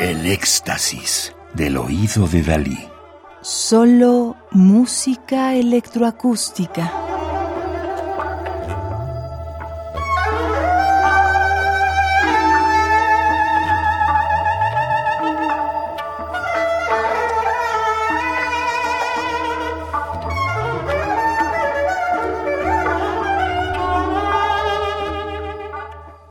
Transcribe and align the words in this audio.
El 0.00 0.24
éxtasis 0.24 1.36
del 1.52 1.76
oído 1.76 2.26
de 2.26 2.42
Dalí. 2.42 2.88
Solo 3.42 4.34
música 4.50 5.54
electroacústica. 5.54 6.90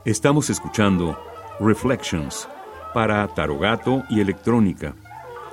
Estamos 0.06 0.50
escuchando 0.50 1.16
Reflections 1.60 2.50
para 2.94 3.28
Tarogato 3.28 4.04
y 4.10 4.20
Electrónica, 4.20 4.94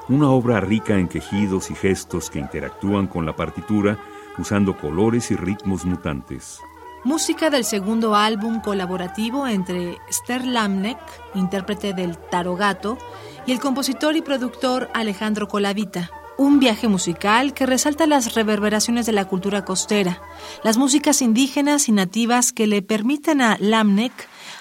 una 0.08 0.30
obra 0.30 0.60
rica 0.60 0.94
en 0.98 1.08
quejidos 1.08 1.70
y 1.70 1.74
gestos 1.74 2.30
que 2.30 2.38
interactúan 2.38 3.06
con 3.06 3.26
la 3.26 3.34
partitura 3.34 3.98
usando 4.38 4.76
colores 4.76 5.30
y 5.30 5.36
ritmos 5.36 5.84
mutantes. 5.84 6.60
Música 7.04 7.50
del 7.50 7.64
segundo 7.64 8.16
álbum 8.16 8.60
colaborativo 8.60 9.46
entre 9.46 9.98
Esther 10.08 10.44
Lamnek, 10.44 10.98
intérprete 11.34 11.92
del 11.92 12.18
Tarogato, 12.18 12.98
y 13.46 13.52
el 13.52 13.60
compositor 13.60 14.16
y 14.16 14.22
productor 14.22 14.90
Alejandro 14.92 15.46
Colavita. 15.46 16.10
Un 16.36 16.58
viaje 16.58 16.88
musical 16.88 17.54
que 17.54 17.64
resalta 17.64 18.06
las 18.06 18.34
reverberaciones 18.34 19.06
de 19.06 19.12
la 19.12 19.24
cultura 19.24 19.64
costera, 19.64 20.20
las 20.64 20.76
músicas 20.76 21.22
indígenas 21.22 21.88
y 21.88 21.92
nativas 21.92 22.52
que 22.52 22.66
le 22.66 22.82
permiten 22.82 23.40
a 23.40 23.56
Lamnek 23.60 24.12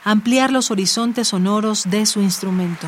ampliar 0.05 0.51
los 0.51 0.71
horizontes 0.71 1.29
sonoros 1.29 1.83
de 1.89 2.05
su 2.05 2.21
instrumento. 2.21 2.87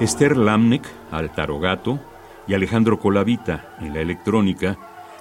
Esther 0.00 0.36
Lamnek 0.36 0.86
al 1.10 1.32
tarogato 1.34 1.98
y 2.46 2.54
Alejandro 2.54 3.00
Colavita 3.00 3.76
en 3.80 3.94
la 3.94 4.00
electrónica 4.00 4.78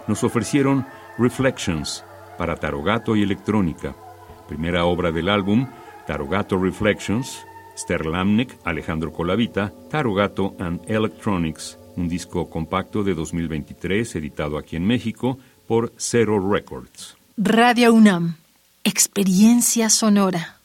nos 0.08 0.24
ofrecieron 0.24 0.86
Reflections 1.18 2.04
para 2.38 2.58
tarogato 2.58 3.16
y 3.16 3.24
electrónica, 3.24 3.96
primera 4.48 4.86
obra 4.86 5.12
del 5.12 5.30
álbum 5.30 5.68
Tarogato 6.06 6.60
Reflections, 6.60 7.44
Esther 7.76 8.06
Lamnek, 8.06 8.56
Alejandro 8.64 9.12
Colavita, 9.12 9.74
Tarogato 9.90 10.56
and 10.60 10.80
Electronics, 10.88 11.80
un 11.96 12.08
disco 12.08 12.48
compacto 12.48 13.04
de 13.04 13.16
2023 13.16 14.16
editado 14.16 14.60
aquí 14.60 14.76
en 14.76 14.86
México 14.86 15.40
por 15.68 15.92
Zero 15.98 16.52
Records. 16.52 17.18
Radio 17.36 17.94
UNAM, 17.94 18.36
experiencia 18.84 19.90
sonora. 19.90 20.56